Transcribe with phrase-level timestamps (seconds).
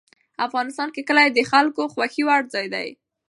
[0.47, 2.89] افغانستان کې کلي د خلکو خوښې وړ ځای دی.